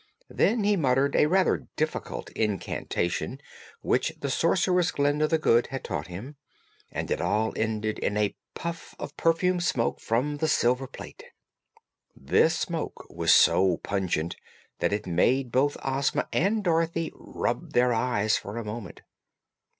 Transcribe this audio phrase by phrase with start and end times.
[0.31, 3.39] Then he muttered a rather difficult incantation
[3.83, 6.37] which the sorceress Glinda the Good had taught him,
[6.91, 11.25] and it all ended in a puff of perfumed smoke from the silver plate.
[12.15, 14.37] This smoke was so pungent
[14.79, 19.01] that it made both Ozma and Dorothy rub their eyes for a moment.